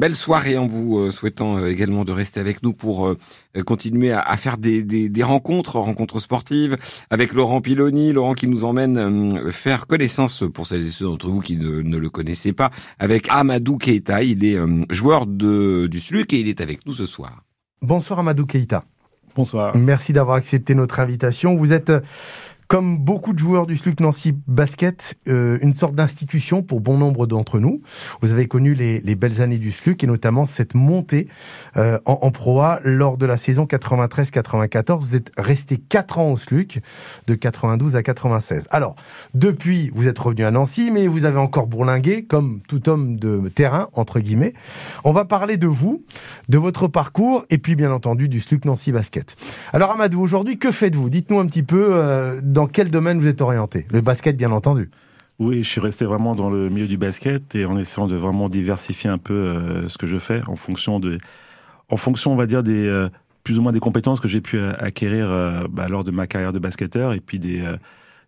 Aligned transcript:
Belle 0.00 0.14
soirée 0.14 0.56
en 0.56 0.68
vous 0.68 0.96
euh, 0.96 1.10
souhaitant 1.10 1.58
euh, 1.58 1.72
également 1.72 2.04
de 2.04 2.12
rester 2.12 2.38
avec 2.38 2.62
nous 2.62 2.72
pour 2.72 3.08
euh, 3.08 3.18
continuer 3.66 4.12
à, 4.12 4.36
faire 4.36 4.56
des, 4.56 4.84
des, 4.84 5.22
rencontres, 5.24 5.80
rencontres 5.80 6.20
sportives 6.20 6.76
avec 7.10 7.32
Laurent 7.32 7.60
Piloni. 7.60 8.12
Laurent 8.12 8.34
qui 8.34 8.46
nous 8.46 8.64
emmène 8.64 9.50
faire 9.50 9.88
connaissance, 9.88 10.44
pour 10.54 10.68
celles 10.68 10.84
et 10.84 10.90
ceux 10.90 11.06
d'entre 11.06 11.28
vous 11.28 11.40
qui 11.40 11.56
ne, 11.56 11.82
ne, 11.82 11.96
le 11.96 12.10
connaissaient 12.10 12.52
pas, 12.52 12.70
avec 13.00 13.26
Amadou 13.28 13.76
Keita. 13.76 14.22
Il 14.22 14.44
est 14.44 14.56
joueur 14.90 15.26
de, 15.26 15.88
du 15.88 15.98
SLUC 15.98 16.32
et 16.32 16.38
il 16.38 16.48
est 16.48 16.60
avec 16.60 16.86
nous 16.86 16.94
ce 16.94 17.04
soir. 17.04 17.42
Bonsoir 17.82 18.20
Amadou 18.20 18.46
Keita. 18.46 18.84
Bonsoir. 19.34 19.76
Merci 19.76 20.12
d'avoir 20.12 20.36
accepté 20.36 20.76
notre 20.76 21.00
invitation. 21.00 21.56
Vous 21.56 21.72
êtes 21.72 21.90
comme 22.68 22.98
beaucoup 22.98 23.32
de 23.32 23.38
joueurs 23.38 23.66
du 23.66 23.78
SLUC 23.78 24.00
Nancy 24.00 24.34
Basket, 24.46 25.18
euh, 25.26 25.58
une 25.62 25.72
sorte 25.72 25.94
d'institution 25.94 26.62
pour 26.62 26.80
bon 26.82 26.98
nombre 26.98 27.26
d'entre 27.26 27.58
nous. 27.58 27.80
Vous 28.20 28.30
avez 28.30 28.46
connu 28.46 28.74
les, 28.74 29.00
les, 29.00 29.14
belles 29.14 29.40
années 29.40 29.56
du 29.56 29.72
SLUC 29.72 30.04
et 30.04 30.06
notamment 30.06 30.44
cette 30.44 30.74
montée 30.74 31.28
euh, 31.78 31.98
en, 32.04 32.18
en 32.20 32.30
Pro 32.30 32.60
A 32.60 32.80
lors 32.84 33.16
de 33.16 33.24
la 33.24 33.38
saison 33.38 33.64
93-94. 33.64 35.00
Vous 35.00 35.16
êtes 35.16 35.32
resté 35.38 35.78
4 35.78 36.18
ans 36.18 36.32
au 36.32 36.36
SLUC, 36.36 36.82
de 37.26 37.34
92 37.34 37.96
à 37.96 38.02
96. 38.02 38.66
Alors, 38.70 38.96
depuis, 39.32 39.90
vous 39.94 40.06
êtes 40.06 40.18
revenu 40.18 40.44
à 40.44 40.50
Nancy, 40.50 40.90
mais 40.92 41.06
vous 41.06 41.24
avez 41.24 41.38
encore 41.38 41.68
bourlingué, 41.68 42.24
comme 42.24 42.60
tout 42.68 42.90
homme 42.90 43.16
de 43.16 43.48
terrain, 43.48 43.88
entre 43.94 44.20
guillemets. 44.20 44.52
On 45.04 45.12
va 45.12 45.24
parler 45.24 45.56
de 45.56 45.66
vous, 45.66 46.04
de 46.50 46.58
votre 46.58 46.86
parcours, 46.86 47.46
et 47.48 47.56
puis 47.56 47.76
bien 47.76 47.92
entendu 47.92 48.28
du 48.28 48.40
SLUC 48.40 48.66
Nancy 48.66 48.92
Basket. 48.92 49.36
Alors 49.72 49.90
Amadou, 49.92 50.20
aujourd'hui, 50.20 50.58
que 50.58 50.70
faites-vous? 50.70 51.08
Dites-nous 51.08 51.38
un 51.38 51.46
petit 51.46 51.62
peu... 51.62 51.92
Euh, 51.94 52.42
quel 52.66 52.90
domaine 52.90 53.20
vous 53.20 53.28
êtes 53.28 53.40
orienté? 53.40 53.86
Le 53.90 54.00
basket, 54.00 54.36
bien 54.36 54.50
entendu. 54.50 54.90
Oui, 55.38 55.62
je 55.62 55.68
suis 55.68 55.80
resté 55.80 56.04
vraiment 56.04 56.34
dans 56.34 56.50
le 56.50 56.68
milieu 56.68 56.88
du 56.88 56.96
basket 56.96 57.54
et 57.54 57.64
en 57.64 57.78
essayant 57.78 58.08
de 58.08 58.16
vraiment 58.16 58.48
diversifier 58.48 59.08
un 59.08 59.18
peu 59.18 59.34
euh, 59.34 59.88
ce 59.88 59.96
que 59.96 60.08
je 60.08 60.18
fais 60.18 60.40
en 60.48 60.56
fonction 60.56 60.98
de, 60.98 61.18
en 61.88 61.96
fonction, 61.96 62.32
on 62.32 62.36
va 62.36 62.46
dire 62.46 62.64
des 62.64 62.86
euh, 62.88 63.08
plus 63.44 63.56
ou 63.58 63.62
moins 63.62 63.70
des 63.70 63.78
compétences 63.78 64.18
que 64.18 64.26
j'ai 64.26 64.40
pu 64.40 64.56
euh, 64.56 64.72
acquérir 64.78 65.28
bah, 65.70 65.88
lors 65.88 66.02
de 66.02 66.10
ma 66.10 66.26
carrière 66.26 66.52
de 66.52 66.58
basketteur 66.58 67.12
et 67.12 67.20
puis 67.20 67.38
des 67.38 67.62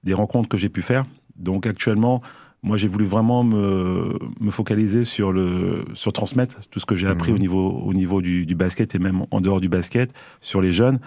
des 0.04 0.14
rencontres 0.14 0.48
que 0.48 0.56
j'ai 0.56 0.68
pu 0.68 0.82
faire. 0.82 1.04
Donc 1.36 1.66
actuellement, 1.66 2.22
moi 2.62 2.76
j'ai 2.76 2.88
voulu 2.88 3.04
vraiment 3.04 3.42
me, 3.42 4.18
me 4.40 4.50
focaliser 4.50 5.04
sur 5.04 5.32
le 5.32 5.84
sur 5.94 6.12
transmettre 6.12 6.60
tout 6.70 6.78
ce 6.78 6.86
que 6.86 6.94
j'ai 6.94 7.08
appris 7.08 7.32
mmh. 7.32 7.34
au 7.34 7.38
niveau 7.38 7.70
au 7.70 7.92
niveau 7.92 8.22
du, 8.22 8.46
du 8.46 8.54
basket 8.54 8.94
et 8.94 8.98
même 8.98 9.26
en 9.30 9.40
dehors 9.40 9.60
du 9.60 9.68
basket 9.68 10.14
sur 10.40 10.60
les 10.60 10.72
jeunes. 10.72 11.00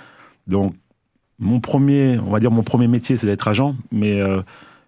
Donc 0.48 0.76
mon 1.40 1.60
premier, 1.60 2.20
on 2.20 2.32
va 2.32 2.40
dire 2.40 2.52
mon 2.52 2.64
premier 2.64 2.88
métier, 2.88 3.18
c'est 3.18 3.28
d'être 3.28 3.48
agent, 3.48 3.76
mais 3.92 4.22
euh, 4.22 4.42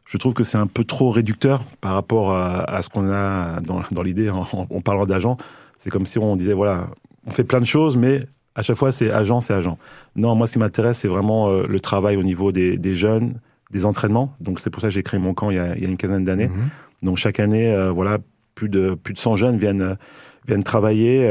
je 0.05 0.17
trouve 0.17 0.33
que 0.33 0.43
c'est 0.43 0.57
un 0.57 0.67
peu 0.67 0.83
trop 0.83 1.09
réducteur 1.11 1.63
par 1.81 1.93
rapport 1.93 2.31
à, 2.31 2.81
ce 2.81 2.89
qu'on 2.89 3.11
a 3.11 3.59
dans, 3.61 3.81
dans 3.91 4.03
l'idée 4.03 4.29
en, 4.29 4.45
parlant 4.81 5.05
d'agent. 5.05 5.37
C'est 5.77 5.89
comme 5.89 6.05
si 6.05 6.19
on 6.19 6.35
disait 6.35 6.53
voilà, 6.53 6.89
on 7.25 7.31
fait 7.31 7.43
plein 7.43 7.59
de 7.59 7.65
choses, 7.65 7.97
mais 7.97 8.27
à 8.53 8.61
chaque 8.61 8.77
fois 8.77 8.91
c'est 8.91 9.11
agent, 9.11 9.41
c'est 9.41 9.53
agent. 9.53 9.77
Non, 10.15 10.35
moi 10.35 10.47
ce 10.47 10.53
qui 10.53 10.59
m'intéresse, 10.59 10.99
c'est 10.99 11.07
vraiment 11.07 11.49
euh, 11.49 11.65
le 11.67 11.79
travail 11.79 12.17
au 12.17 12.23
niveau 12.23 12.51
des, 12.51 12.77
des, 12.77 12.95
jeunes, 12.95 13.39
des 13.71 13.85
entraînements. 13.85 14.33
Donc 14.39 14.59
c'est 14.59 14.69
pour 14.69 14.81
ça 14.81 14.89
que 14.89 14.93
j'ai 14.93 15.03
créé 15.03 15.19
mon 15.19 15.33
camp 15.33 15.49
il 15.49 15.57
y 15.57 15.59
a, 15.59 15.75
il 15.75 15.81
y 15.81 15.85
a 15.85 15.89
une 15.89 15.97
quinzaine 15.97 16.23
d'années. 16.23 16.49
Mhm. 16.49 16.69
Donc 17.01 17.17
chaque 17.17 17.39
année, 17.39 17.73
euh, 17.73 17.91
voilà, 17.91 18.19
plus 18.53 18.69
de 18.69 18.93
plus 18.93 19.13
de 19.13 19.19
100 19.19 19.35
jeunes 19.35 19.57
viennent 19.57 19.97
viennent 20.47 20.63
travailler. 20.63 21.23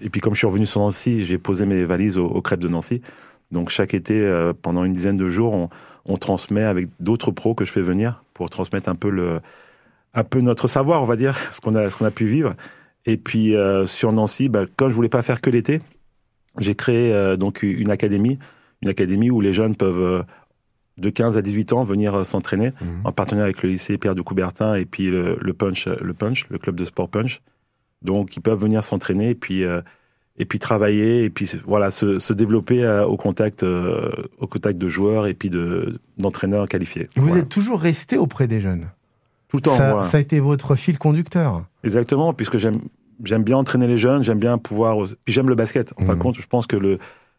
et 0.00 0.08
puis 0.08 0.22
comme 0.22 0.32
je 0.32 0.38
suis 0.38 0.46
revenu 0.46 0.64
sur 0.64 0.80
Nancy, 0.80 1.26
j'ai 1.26 1.36
posé 1.36 1.66
mes 1.66 1.84
valises 1.84 2.16
au, 2.16 2.24
au 2.24 2.40
crêpes 2.40 2.58
de 2.58 2.68
Nancy. 2.68 3.02
Donc 3.50 3.70
chaque 3.70 3.94
été, 3.94 4.20
euh, 4.20 4.52
pendant 4.60 4.84
une 4.84 4.92
dizaine 4.92 5.16
de 5.16 5.28
jours, 5.28 5.54
on, 5.54 5.68
on 6.04 6.16
transmet 6.16 6.62
avec 6.62 6.88
d'autres 7.00 7.30
pros 7.30 7.54
que 7.54 7.64
je 7.64 7.72
fais 7.72 7.82
venir 7.82 8.24
pour 8.34 8.50
transmettre 8.50 8.88
un 8.88 8.94
peu 8.94 9.10
le, 9.10 9.40
un 10.14 10.24
peu 10.24 10.40
notre 10.40 10.68
savoir, 10.68 11.02
on 11.02 11.06
va 11.06 11.16
dire, 11.16 11.36
ce 11.52 11.60
qu'on 11.60 11.74
a, 11.74 11.90
ce 11.90 11.96
qu'on 11.96 12.04
a 12.04 12.10
pu 12.10 12.26
vivre. 12.26 12.54
Et 13.04 13.16
puis 13.16 13.54
euh, 13.54 13.86
sur 13.86 14.12
Nancy, 14.12 14.48
bah, 14.48 14.64
comme 14.76 14.90
je 14.90 14.94
voulais 14.94 15.08
pas 15.08 15.22
faire 15.22 15.40
que 15.40 15.50
l'été, 15.50 15.80
j'ai 16.58 16.74
créé 16.74 17.12
euh, 17.12 17.36
donc 17.36 17.62
une 17.62 17.90
académie, 17.90 18.38
une 18.82 18.88
académie 18.88 19.30
où 19.30 19.40
les 19.40 19.52
jeunes 19.52 19.76
peuvent 19.76 20.24
de 20.98 21.10
15 21.10 21.36
à 21.36 21.42
18 21.42 21.72
ans 21.74 21.84
venir 21.84 22.24
s'entraîner 22.24 22.72
mhm. 22.80 23.02
en 23.04 23.12
partenariat 23.12 23.44
avec 23.44 23.62
le 23.62 23.68
lycée 23.68 23.98
Pierre 23.98 24.14
de 24.14 24.22
Coubertin 24.22 24.74
et 24.74 24.86
puis 24.86 25.08
le, 25.10 25.36
le, 25.40 25.52
Punch, 25.52 25.86
le 25.86 26.14
Punch, 26.14 26.48
le 26.48 26.58
club 26.58 26.74
de 26.74 26.84
sport 26.84 27.08
Punch. 27.08 27.42
Donc 28.02 28.36
ils 28.36 28.40
peuvent 28.40 28.60
venir 28.60 28.82
s'entraîner 28.82 29.30
et 29.30 29.34
puis 29.34 29.64
et 30.38 30.44
puis 30.44 30.58
travailler 30.58 31.24
et 31.24 31.30
puis 31.30 31.50
voilà 31.66 31.90
se, 31.90 32.18
se 32.18 32.32
développer 32.32 32.84
euh, 32.84 33.06
au 33.06 33.16
contact 33.16 33.62
euh, 33.62 34.10
au 34.38 34.46
contact 34.46 34.78
de 34.78 34.88
joueurs 34.88 35.26
et 35.26 35.34
puis 35.34 35.50
de 35.50 35.98
d'entraîneurs 36.18 36.68
qualifiés. 36.68 37.08
Vous 37.16 37.36
êtes 37.36 37.48
toujours 37.48 37.80
resté 37.80 38.18
auprès 38.18 38.46
des 38.46 38.60
jeunes? 38.60 38.88
Tout 39.48 39.58
le 39.58 39.62
temps. 39.62 39.76
Ça, 39.76 40.04
ça 40.04 40.16
a 40.16 40.20
été 40.20 40.40
votre 40.40 40.74
fil 40.74 40.98
conducteur? 40.98 41.64
Exactement, 41.84 42.32
puisque 42.32 42.58
j'aime 42.58 42.80
j'aime 43.24 43.44
bien 43.44 43.56
entraîner 43.56 43.86
les 43.86 43.96
jeunes, 43.96 44.22
j'aime 44.22 44.38
bien 44.38 44.58
pouvoir 44.58 44.98
puis 45.24 45.32
j'aime 45.32 45.48
le 45.48 45.54
basket. 45.54 45.92
En 45.96 46.04
fin 46.04 46.12
de 46.12 46.18
mmh. 46.18 46.22
compte, 46.22 46.36
je 46.36 46.46
pense 46.46 46.66
que 46.66 46.76
le 46.76 46.98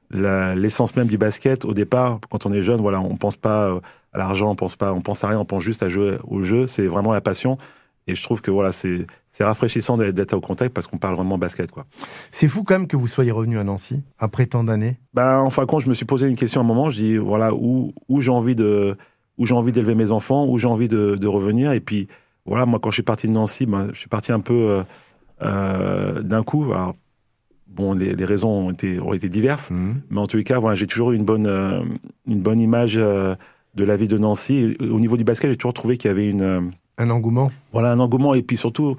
l'essence 0.09 0.95
même 0.95 1.07
du 1.07 1.17
basket 1.17 1.65
au 1.65 1.73
départ 1.73 2.19
quand 2.29 2.45
on 2.45 2.53
est 2.53 2.61
jeune, 2.61 2.79
voilà, 2.79 3.01
on 3.01 3.17
pense 3.17 3.35
pas 3.35 3.67
euh, 3.67 3.79
à 4.13 4.17
l'argent, 4.17 4.49
on 4.49 4.55
pense 4.55 4.77
pas 4.77 4.93
on 4.93 5.01
pense 5.01 5.23
à 5.23 5.27
rien, 5.27 5.39
on 5.39 5.45
pense 5.45 5.63
juste 5.63 5.83
à 5.83 5.89
jouer 5.89 6.17
au 6.25 6.41
jeu, 6.41 6.65
c'est 6.67 6.87
vraiment 6.87 7.11
la 7.11 7.21
passion 7.21 7.57
et 8.07 8.15
je 8.15 8.23
trouve 8.23 8.41
que 8.41 8.49
voilà, 8.49 8.71
c'est 8.71 9.05
rafraîchissant 9.39 9.97
d'être 9.97 10.33
au 10.33 10.41
contact 10.41 10.73
parce 10.73 10.87
qu'on 10.87 10.97
parle 10.97 11.15
vraiment 11.15 11.37
basket 11.37 11.71
quoi. 11.71 11.85
C'est 12.31 12.47
fou 12.47 12.63
quand 12.63 12.75
même 12.75 12.87
que 12.87 12.97
vous 12.97 13.07
soyez 13.07 13.31
revenu 13.31 13.59
à 13.59 13.63
Nancy 13.63 14.01
après 14.17 14.45
tant 14.45 14.63
d'années. 14.63 14.97
Ben 15.13 15.39
en 15.39 15.49
fin 15.49 15.63
de 15.63 15.67
compte, 15.67 15.83
je 15.83 15.89
me 15.89 15.93
suis 15.93 16.05
posé 16.05 16.27
une 16.27 16.35
question 16.35 16.61
à 16.61 16.63
un 16.63 16.67
moment, 16.67 16.89
je 16.89 16.97
dis 16.97 17.17
voilà 17.17 17.53
où 17.53 17.93
où 18.07 18.21
j'ai 18.21 18.31
envie 18.31 18.55
de 18.55 18.95
où 19.37 19.45
j'ai 19.45 19.53
envie 19.53 19.71
d'élever 19.71 19.95
mes 19.95 20.11
enfants, 20.11 20.47
où 20.47 20.57
j'ai 20.57 20.67
envie 20.67 20.87
de, 20.87 21.15
de, 21.15 21.27
revenir 21.27 21.71
et 21.71 21.79
puis 21.79 22.07
voilà, 22.45 22.65
moi 22.65 22.79
quand 22.79 22.89
je 22.89 22.95
suis 22.95 23.03
parti 23.03 23.27
de 23.27 23.33
Nancy, 23.33 23.65
ben, 23.65 23.89
je 23.93 23.99
suis 23.99 24.09
parti 24.09 24.31
un 24.31 24.39
peu 24.39 24.53
euh, 24.53 24.83
euh 25.43 26.23
d'un 26.23 26.43
coup. 26.43 26.63
Alors, 26.71 26.95
bon, 27.67 27.93
les, 27.93 28.15
les, 28.15 28.25
raisons 28.25 28.49
ont 28.49 28.71
été 28.71 28.99
ont 28.99 29.13
été 29.13 29.29
diverses, 29.29 29.69
mhm. 29.69 30.01
mais 30.09 30.19
en 30.19 30.27
tous 30.27 30.37
les 30.37 30.43
cas, 30.43 30.59
voilà, 30.59 30.75
j'ai 30.75 30.87
toujours 30.87 31.11
eu 31.11 31.15
une 31.15 31.25
bonne 31.25 31.45
euh, 31.45 31.81
une 32.25 32.41
bonne 32.41 32.59
image 32.59 32.95
euh, 32.97 33.35
de 33.75 33.83
la 33.83 33.97
ville 33.97 34.07
de 34.07 34.17
Nancy. 34.17 34.75
Au 34.79 34.99
niveau 34.99 35.17
du 35.17 35.23
basket, 35.23 35.51
j'ai 35.51 35.57
toujours 35.57 35.73
trouvé 35.73 35.97
qu'il 35.97 36.09
y 36.09 36.11
avait 36.11 36.29
une 36.29 36.71
un 36.97 37.09
engouement. 37.09 37.51
Voilà, 37.71 37.91
un 37.91 37.99
engouement 37.99 38.33
et 38.33 38.41
puis 38.41 38.57
surtout 38.57 38.95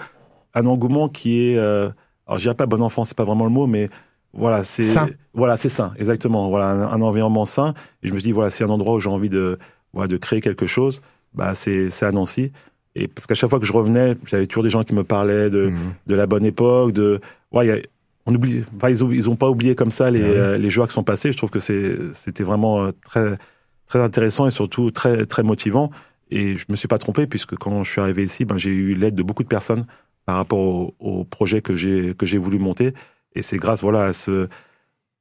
un 0.55 0.67
engouement 0.67 1.09
qui 1.09 1.41
est, 1.41 1.59
euh, 1.59 1.91
alors 2.27 2.39
je 2.39 2.45
dirais 2.45 2.55
pas 2.55 2.67
bon 2.67 2.83
enfant, 2.83 3.05
c'est 3.05 3.17
pas 3.17 3.25
vraiment 3.25 3.45
le 3.45 3.51
mot, 3.51 3.67
mais 3.67 3.89
voilà, 4.33 4.65
c'est 4.65 4.95
voilà, 5.35 5.57
c'est 5.57 5.69
sain, 5.69 5.93
exactement. 5.99 6.49
Voilà, 6.49 6.71
un, 6.71 7.01
environnement 7.03 7.47
sain. 7.47 7.75
Et 8.03 8.09
je 8.09 8.15
me 8.15 8.21
dis 8.21 8.33
voilà, 8.33 8.51
c'est 8.51 8.65
un 8.65 8.71
endroit 8.71 8.95
où 8.95 9.01
j'ai 9.01 9.09
envie 9.09 9.31
de 9.31 9.59
voilà, 9.93 10.09
de 10.09 10.17
créer 10.17 10.41
quelque 10.41 10.67
chose. 10.67 11.03
Bah 11.35 11.55
c'est 11.55 11.91
c'est 11.91 12.07
à 12.07 12.13
Nancy. 12.13 12.53
Et 12.95 13.09
parce 13.09 13.27
qu'à 13.27 13.35
chaque 13.35 13.51
fois 13.51 13.61
que 13.61 13.67
je 13.67 13.73
revenais, 13.73 14.17
j'avais 14.27 14.47
toujours 14.47 14.65
des 14.65 14.71
gens 14.71 14.83
qui 14.83 14.95
me 14.95 15.05
parlaient 15.05 15.51
de 15.51 15.69
mhm. 15.69 15.77
de 16.07 16.15
la 16.15 16.27
bonne 16.27 16.45
époque, 16.45 16.93
de 16.93 17.21
ouais, 17.53 17.83
on 18.27 18.35
oublie, 18.35 18.65
ils, 18.89 19.05
ont, 19.05 19.11
ils 19.11 19.31
ont 19.31 19.37
pas 19.37 19.49
oublié 19.49 19.75
comme 19.75 19.91
ça 19.91 20.11
les, 20.11 20.21
euh, 20.21 20.59
les 20.59 20.69
joueurs 20.69 20.87
qui 20.89 20.95
sont 20.95 21.03
passés. 21.03 21.33
Je 21.33 21.39
trouve 21.39 21.51
que 21.51 21.61
c'est, 21.61 21.97
c'était 22.13 22.45
vraiment 22.45 22.85
euh, 22.85 22.91
très, 23.05 23.39
très 23.87 24.01
intéressant 24.01 24.47
et 24.47 24.51
surtout 24.51 24.91
très, 24.91 25.25
très 25.25 25.43
motivant. 25.43 25.91
Et 26.31 26.57
je 26.57 26.67
me 26.69 26.77
suis 26.77 26.89
pas 26.89 26.99
trompé 26.99 27.27
puisque 27.27 27.57
quand 27.57 27.85
je 27.85 27.91
suis 27.91 28.01
arrivé 28.01 28.25
ici, 28.25 28.45
ben, 28.45 28.59
j'ai 28.59 28.71
eu 28.71 28.95
l'aide 28.95 29.15
de 29.15 29.23
beaucoup 29.23 29.43
de 29.43 29.49
personnes 29.49 29.87
par 30.27 30.37
rapport 30.37 30.93
au, 30.99 31.25
projet 31.25 31.63
que 31.63 31.75
j'ai 31.75 32.15
que 32.15 32.27
j'ai 32.27 32.39
voulu 32.39 32.59
monter. 32.59 32.93
Et 33.35 33.43
c'est 33.43 33.57
grâce 33.57 33.83
voilà 33.83 34.13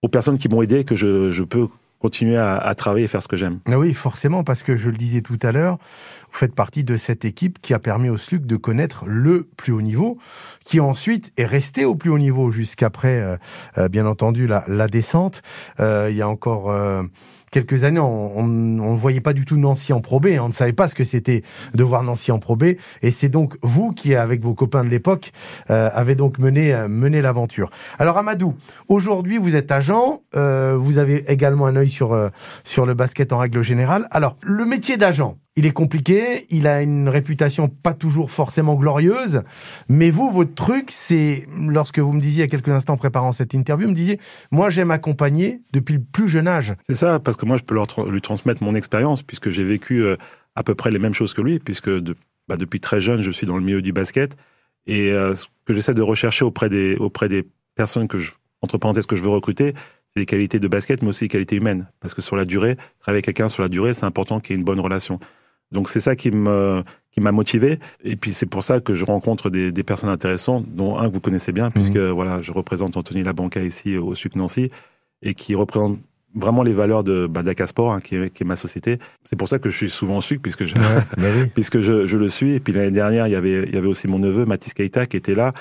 aux 0.02 0.10
personnes 0.10 0.38
qui 0.38 0.50
m'ont 0.50 0.62
aidé 0.62 0.84
que 0.84 0.96
je, 0.96 1.32
je 1.32 1.44
peux 1.44 1.68
continuer 2.00 2.38
à, 2.38 2.74
travailler 2.76 3.06
et 3.06 3.08
faire 3.08 3.24
ce 3.24 3.28
que 3.28 3.38
j'aime. 3.38 3.60
Ah 3.66 3.78
oui, 3.78 3.94
forcément, 3.94 4.44
parce 4.44 4.62
que 4.62 4.76
je 4.76 4.90
le 4.90 4.98
disais 4.98 5.22
tout 5.22 5.40
à 5.42 5.52
l'heure, 5.52 5.78
vous 6.32 6.38
faites 6.38 6.54
partie 6.54 6.84
de 6.84 6.96
cette 6.96 7.26
équipe 7.26 7.60
qui 7.60 7.74
a 7.74 7.80
permis 7.80 8.10
au 8.10 8.18
SLUC 8.18 8.46
de 8.46 8.56
connaître 8.56 9.06
le 9.08 9.44
plus 9.58 9.74
haut 9.74 9.82
niveau, 9.82 10.20
qui 10.64 10.80
ensuite 10.80 11.34
est 11.38 11.46
resté 11.46 11.86
au 11.86 11.96
plus 11.96 12.12
haut 12.12 12.20
niveau 12.20 12.52
jusqu'après, 12.52 13.20
euh, 13.20 13.38
euh, 13.78 13.90
bien 13.90 14.06
entendu, 14.06 14.46
la, 14.46 14.64
la 14.68 14.88
descente. 14.88 15.42
Euh, 15.80 16.08
il 16.12 16.18
y 16.18 16.22
a 16.22 16.30
encore 16.30 16.70
euh, 16.70 17.02
quelques 17.52 17.84
années, 17.84 18.00
on 18.00 18.46
ne 18.46 18.98
voyait 18.98 19.22
pas 19.22 19.34
du 19.34 19.46
tout 19.46 19.58
Nancy 19.58 19.94
en 19.94 20.02
Pro 20.02 20.20
B. 20.20 20.28
Hein. 20.28 20.40
On 20.42 20.48
ne 20.50 20.54
savait 20.54 20.74
pas 20.74 20.88
ce 20.88 20.96
que 20.96 21.04
c'était 21.04 21.44
de 21.74 21.84
voir 21.84 22.04
Nancy 22.04 22.32
en 22.32 22.40
Pro 22.40 22.56
B. 22.56 22.76
Et 23.02 23.12
c'est 23.12 23.30
donc 23.30 23.58
vous 23.62 23.92
qui, 23.92 24.16
avec 24.16 24.42
vos 24.42 24.54
copains 24.54 24.84
de 24.84 24.90
l'époque, 24.90 25.32
euh, 25.70 25.90
avez 25.94 26.16
donc 26.16 26.40
mené, 26.40 26.74
euh, 26.74 26.88
mené 26.88 27.22
l'aventure. 27.22 27.70
Alors 28.00 28.18
Amadou, 28.18 28.56
aujourd'hui 28.88 29.38
vous 29.38 29.56
êtes 29.56 29.72
agent, 29.72 30.22
euh, 30.36 30.78
vous 30.78 30.98
avez 30.98 31.30
également 31.32 31.68
un 31.68 31.76
œil 31.76 31.90
sur, 31.90 32.30
sur 32.64 32.86
le 32.86 32.94
basket 32.94 33.34
en 33.34 33.40
règle 33.40 33.62
générale. 33.62 34.08
Alors, 34.12 34.38
le 34.42 34.66
métier 34.66 34.98
d'agent, 34.98 35.38
il 35.58 35.66
est 35.66 35.72
compliqué, 35.72 36.46
il 36.50 36.68
a 36.68 36.84
une 36.84 37.10
réputation 37.10 37.68
pas 37.68 37.94
toujours 37.94 38.32
forcément 38.32 38.76
glorieuse, 38.76 39.42
mais 39.90 40.12
vous, 40.12 40.32
votre 40.32 40.54
truc, 40.54 40.92
c'est, 40.92 41.48
lorsque 41.58 41.98
vous 41.98 42.14
me 42.14 42.22
disiez 42.22 42.38
il 42.38 42.42
y 42.42 42.44
a 42.44 42.48
quelques 42.48 42.70
instants 42.70 42.94
en 42.94 42.98
préparant 42.98 43.32
cette 43.32 43.56
interview, 43.56 43.88
vous 43.88 43.92
me 43.92 43.96
disiez, 43.96 44.20
moi 44.52 44.70
j'aime 44.70 44.92
accompagner 44.92 45.62
depuis 45.74 45.96
le 45.96 46.04
plus 46.04 46.30
jeune 46.30 46.48
âge. 46.48 46.76
C'est 46.88 46.96
ça, 46.96 47.20
parce 47.20 47.38
que 47.38 47.46
moi 47.46 47.58
je 47.58 47.64
peux 47.64 47.74
leur 47.74 47.88
lui 48.08 48.22
transmettre 48.22 48.64
mon 48.64 48.76
expérience, 48.76 49.24
puisque 49.24 49.50
j'ai 49.50 49.64
vécu 49.64 50.04
euh, 50.04 50.16
à 50.56 50.62
peu 50.62 50.76
près 50.76 50.92
les 50.92 51.00
mêmes 51.00 51.16
choses 51.16 51.34
que 51.34 51.42
lui, 51.42 51.58
puisque 51.58 51.90
bah, 52.48 52.56
depuis 52.56 52.80
très 52.80 53.02
jeune, 53.02 53.24
je 53.24 53.32
suis 53.32 53.48
dans 53.48 53.58
le 53.58 53.64
milieu 53.64 53.82
du 53.82 53.94
basket, 53.94 54.38
et 54.86 55.12
euh, 55.12 55.34
ce 55.34 55.48
que 55.66 55.74
j'essaie 55.74 55.96
de 55.96 56.04
rechercher 56.04 56.46
auprès 56.46 56.70
des, 56.70 56.96
auprès 56.98 57.30
des 57.30 57.48
personnes 57.74 58.08
que 58.08 58.20
je, 58.20 58.34
entre 58.62 58.78
parenthèses, 58.78 59.08
que 59.08 59.16
je 59.16 59.24
veux 59.24 59.30
recruter, 59.30 59.74
c'est 60.14 60.22
des 60.22 60.28
qualités 60.28 60.60
de 60.60 60.68
basket, 60.68 61.02
mais 61.02 61.10
aussi 61.10 61.26
des 61.26 61.30
qualités 61.30 61.56
humaines. 61.56 61.88
Parce 62.00 62.14
que 62.14 62.22
sur 62.22 62.36
la 62.36 62.46
durée, 62.46 62.76
travailler 63.00 63.18
avec 63.18 63.26
quelqu'un 63.26 63.50
sur 63.50 63.64
la 63.64 63.70
durée, 63.70 63.96
c'est 63.96 64.06
important 64.06 64.40
qu'il 64.40 64.52
y 64.52 64.54
ait 64.56 64.60
une 64.60 64.66
bonne 64.66 64.80
relation. 64.80 65.20
Donc 65.72 65.90
c'est 65.90 66.02
ça 66.02 66.16
qui 66.16 66.32
me 66.32 66.84
qui 67.12 67.22
m'a 67.22 67.32
motivé. 67.32 67.80
Et 68.04 68.16
puis 68.16 68.32
c'est 68.32 68.46
pour 68.46 68.64
ça 68.64 68.80
que 68.80 68.94
je 68.94 69.04
rencontre 69.04 69.50
des, 69.50 69.72
des, 69.72 69.84
personnes 69.84 70.10
intéressantes, 70.10 70.66
dont 70.70 70.98
un 70.98 71.10
que 71.10 71.14
vous 71.14 71.20
connaissez 71.20 71.52
bien, 71.52 71.72
puisque 71.72 71.96
mhm. 71.96 72.12
voilà, 72.12 72.42
je 72.44 72.52
représente 72.52 72.96
Anthony 72.96 73.24
Labanca 73.24 73.62
ici 73.64 73.98
au 73.98 74.14
SUC 74.14 74.36
Nancy, 74.36 74.70
et 75.24 75.34
qui 75.34 75.56
représente 75.56 75.98
vraiment 76.36 76.62
les 76.62 76.74
valeurs 76.74 77.04
de 77.04 77.26
bah, 77.26 77.42
d'Acasport, 77.42 77.92
hein, 77.92 78.02
qui, 78.02 78.16
est, 78.16 78.30
qui, 78.30 78.44
est, 78.44 78.46
ma 78.46 78.56
société. 78.56 79.00
C'est 79.24 79.36
pour 79.36 79.50
ça 79.50 79.58
que 79.58 79.72
je 79.72 79.78
suis 79.78 79.90
souvent 79.90 80.18
au 80.18 80.22
SUC, 80.22 80.42
puisque 80.42 80.66
je, 80.66 80.76
bah 80.76 81.04
puisque 81.56 81.82
je, 81.82 82.06
je, 82.06 82.18
le 82.18 82.30
suis. 82.30 82.54
Et 82.54 82.60
puis 82.60 82.72
l'année 82.72 82.92
dernière, 82.92 83.28
il 83.28 83.32
y 83.32 83.36
avait 83.36 83.64
il 83.64 83.74
y 83.74 83.78
avait 83.78 83.88
aussi 83.88 84.08
mon 84.08 84.20
neveu 84.20 84.46
Mathis 84.46 84.76
Keita 84.76 85.08
qui 85.08 85.18
était 85.18 85.36
là 85.36 85.54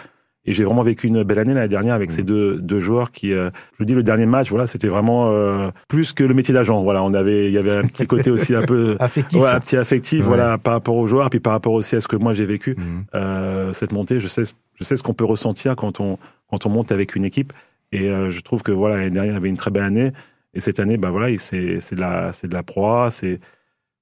et 0.47 0.55
j'ai 0.55 0.65
vraiment 0.65 0.83
vécu 0.83 1.09
une 1.09 1.25
belle 1.25 1.41
année 1.41 1.55
l'année 1.55 1.69
dernière 1.69 1.95
avec 1.95 2.13
ces 2.13 2.23
mm. 2.23 2.27
deux, 2.27 2.61
deux 2.61 2.81
joueurs 2.81 3.11
qui, 3.11 3.33
euh, 3.33 3.51
je 3.73 3.79
vous 3.81 3.85
dis, 3.85 3.95
le 3.95 4.03
dernier 4.03 4.27
match, 4.27 4.49
voilà, 4.51 4.67
c'était 4.67 4.87
vraiment 4.87 5.31
euh, 5.33 5.71
plus 5.89 6.13
que 6.13 6.23
le 6.23 6.35
métier 6.35 6.55
d'agent. 6.55 6.83
Voilà, 6.83 7.03
on 7.03 7.15
avait, 7.15 7.47
il 7.47 7.53
y 7.53 7.59
avait 7.59 7.77
un 7.77 7.83
petit 7.83 8.07
côté 8.07 8.31
aussi 8.31 8.55
un 8.55 8.63
peu 8.63 8.97
affectif, 9.01 9.43
un 9.43 9.61
petit 9.61 9.77
affectif, 9.77 10.25
voilà, 10.25 10.57
par 10.57 10.75
rapport 10.75 10.97
aux 10.97 11.09
joueurs, 11.09 11.31
puis 11.31 11.41
par 11.41 11.53
rapport 11.53 11.73
aussi 11.73 11.97
à 11.97 12.01
ce 12.01 12.07
que 12.09 12.17
moi 12.17 12.33
j'ai 12.33 12.47
vécu 12.47 12.77
mm. 12.77 12.83
euh, 13.17 13.73
cette 13.73 13.93
montée. 13.93 14.21
Je 14.21 14.29
sais, 14.29 14.45
je 14.75 14.85
sais 14.85 14.97
ce 14.97 15.03
qu'on 15.03 15.15
peut 15.15 15.25
ressentir 15.25 15.75
quand 15.75 16.01
on 16.01 16.19
quand 16.49 16.65
on 16.65 16.71
monte 16.71 16.93
avec 16.93 17.17
une 17.17 17.25
équipe. 17.25 17.53
Et 17.91 18.09
euh, 18.09 18.31
je 18.31 18.41
trouve 18.41 18.63
que 18.63 18.73
voilà, 18.73 18.97
l'année 18.97 19.11
dernière, 19.11 19.37
avait 19.37 19.49
une 19.49 19.57
très 19.57 19.73
belle 19.73 19.85
année. 19.85 20.13
Et 20.55 20.61
cette 20.61 20.79
année, 20.79 20.97
bah 20.97 21.11
voilà, 21.11 21.37
c'est 21.39 21.81
c'est 21.81 21.97
de 21.97 22.01
la 22.01 22.33
c'est 22.33 22.47
de 22.47 22.55
la 22.55 22.63
proie, 22.63 23.11
c'est 23.11 23.41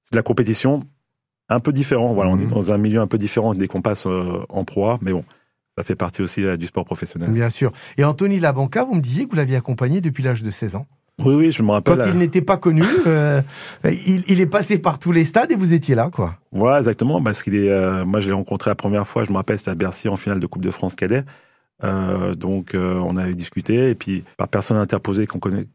c'est 0.03 0.13
de 0.13 0.17
la 0.17 0.23
compétition 0.23 0.83
un 1.49 1.61
peu 1.61 1.73
différent. 1.73 2.13
Voilà, 2.13 2.31
on 2.31 2.39
est 2.39 2.45
mm. 2.45 2.51
dans 2.51 2.71
un 2.71 2.79
milieu 2.79 3.01
un 3.01 3.07
peu 3.07 3.17
différent 3.17 3.55
dès 3.55 3.67
qu'on 3.67 3.81
passe 3.81 4.07
en 4.07 4.65
proie, 4.65 4.99
mais 5.01 5.13
bon 5.13 5.25
ça 5.77 5.85
fait 5.85 5.97
partie 5.97 6.23
aussi 6.23 6.45
euh, 6.45 6.57
du 6.57 6.67
sport 6.67 6.85
professionnel. 6.85 7.31
Bien 7.31 7.51
sûr. 7.51 7.73
Et 7.99 8.05
Anthony 8.05 8.39
Labanca, 8.39 8.85
vous 8.85 8.95
me 8.95 9.01
disiez 9.01 9.25
que 9.25 9.31
vous 9.31 9.37
l'aviez 9.37 9.57
accompagné 9.57 10.01
depuis 10.01 10.23
l'âge 10.23 10.43
de 10.43 10.51
16 10.51 10.77
ans. 10.77 10.87
Oui, 11.21 11.35
oui, 11.35 11.53
je 11.53 11.63
me 11.63 11.71
rappelle. 11.71 11.97
Quand 11.97 12.07
il 12.07 12.19
n'était 12.19 12.41
pas 12.41 12.57
connu, 12.57 12.83
euh, 13.07 13.41
il, 13.85 14.41
est 14.41 14.47
passé 14.47 14.79
par 14.79 14.99
tous 14.99 15.13
les 15.13 15.25
stades 15.25 15.53
et 15.53 15.55
vous 15.55 15.73
étiez 15.73 15.95
là, 15.95 16.11
quoi. 16.13 16.37
Voilà, 16.51 16.79
exactement, 16.79 17.23
parce 17.23 17.43
qu'il 17.43 17.55
est. 17.55 17.71
Euh, 17.71 18.05
moi, 18.05 18.21
je 18.21 18.29
l'ai 18.29 18.35
rencontré 18.35 18.71
la 18.71 18.75
première 18.75 19.07
fois. 19.07 19.25
Je 19.25 19.31
me 19.31 19.37
rappelle, 19.37 19.59
c'était 19.59 19.71
à 19.71 19.77
Bercy 19.77 20.09
en 20.09 20.17
finale 20.17 20.41
de 20.41 20.47
Coupe 20.47 20.65
de 20.65 20.73
France 20.73 20.95
cadet. 20.95 21.25
donc, 22.37 22.75
on 22.75 23.17
avait 23.17 23.35
discuté 23.35 23.91
et 23.91 23.95
puis 23.95 24.25
par 24.37 24.49
personne 24.49 24.77
interposée 24.77 25.27
qu'on 25.27 25.39
connaît, 25.39 25.67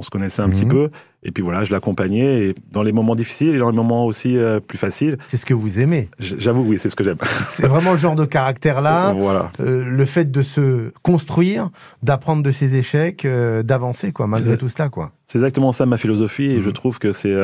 on 0.00 0.02
se 0.02 0.08
connaissait 0.08 0.40
un 0.40 0.48
petit 0.48 0.64
mhm. 0.64 0.70
peu. 0.70 0.90
Et 1.22 1.30
puis 1.30 1.42
voilà, 1.42 1.62
je 1.62 1.70
l'accompagnais 1.70 2.46
et 2.46 2.54
dans 2.72 2.82
les 2.82 2.90
moments 2.90 3.14
difficiles 3.14 3.54
et 3.54 3.58
dans 3.58 3.68
les 3.68 3.76
moments 3.76 4.06
aussi 4.06 4.38
euh, 4.38 4.58
plus 4.58 4.78
faciles. 4.78 5.18
C'est 5.28 5.36
ce 5.36 5.44
que 5.44 5.52
vous 5.52 5.78
aimez. 5.78 6.08
J'avoue, 6.18 6.62
oui, 6.62 6.78
c'est 6.78 6.88
ce 6.88 6.96
que 6.96 7.04
j'aime. 7.04 7.18
c'est 7.52 7.66
vraiment 7.66 7.92
le 7.92 7.98
genre 7.98 8.14
de 8.14 8.24
caractère-là. 8.24 9.12
voilà. 9.16 9.52
Euh, 9.60 9.84
le 9.84 10.04
fait 10.06 10.30
de 10.30 10.40
se 10.40 10.90
construire, 11.02 11.68
d'apprendre 12.02 12.42
de 12.42 12.50
ses 12.50 12.74
échecs, 12.74 13.26
euh, 13.26 13.62
d'avancer, 13.62 14.10
quoi, 14.10 14.26
malgré 14.26 14.56
tout 14.56 14.70
cela, 14.70 14.88
quoi. 14.88 15.12
C'est 15.26 15.36
exactement 15.36 15.72
ça 15.72 15.84
ma 15.84 15.98
philosophie 15.98 16.50
et 16.50 16.62
je 16.62 16.68
mhm. 16.68 16.72
trouve 16.72 16.98
que 16.98 17.12
c'est 17.12 17.36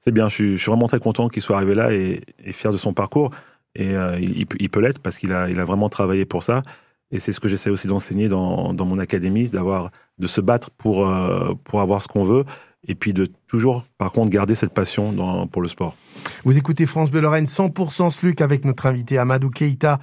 c'est 0.00 0.12
bien. 0.12 0.28
Je 0.28 0.34
suis, 0.34 0.52
je 0.58 0.62
suis, 0.62 0.70
vraiment 0.70 0.88
très 0.88 1.00
content 1.00 1.28
qu'il 1.28 1.40
soit 1.40 1.56
arrivé 1.56 1.74
là 1.74 1.90
et, 1.90 2.20
et, 2.44 2.52
fier 2.52 2.70
de 2.70 2.76
son 2.76 2.92
parcours. 2.92 3.30
Et 3.74 3.94
il, 4.20 4.44
il, 4.60 4.68
peut 4.68 4.80
l'être 4.80 5.00
parce 5.00 5.16
qu'il 5.16 5.32
a, 5.32 5.48
il 5.48 5.58
a 5.58 5.64
vraiment 5.64 5.88
travaillé 5.88 6.26
pour 6.26 6.42
ça. 6.42 6.62
Et 7.10 7.18
c'est 7.18 7.32
ce 7.32 7.40
que 7.40 7.48
j'essaie 7.48 7.70
aussi 7.70 7.88
d'enseigner 7.88 8.28
dans, 8.28 8.74
dans 8.74 8.84
mon 8.84 8.98
académie, 8.98 9.46
d'avoir 9.46 9.90
de 10.18 10.26
se 10.26 10.40
battre 10.40 10.70
pour, 10.70 11.08
euh, 11.08 11.54
pour 11.64 11.80
avoir 11.80 12.02
ce 12.02 12.08
qu'on 12.08 12.24
veut 12.24 12.44
et 12.86 12.94
puis 12.94 13.14
de 13.14 13.26
toujours, 13.48 13.82
par 13.96 14.12
contre, 14.12 14.28
garder 14.28 14.54
cette 14.54 14.74
passion 14.74 15.46
pour 15.46 15.62
le 15.62 15.68
sport. 15.68 15.96
Vous 16.44 16.58
écoutez 16.58 16.84
France 16.84 17.10
Bleu 17.10 17.20
Lorraine 17.22 17.46
100% 17.46 18.10
SLUC 18.10 18.42
avec 18.42 18.66
notre 18.66 18.84
invité 18.84 19.16
Amadou 19.16 19.48
Keita 19.48 20.00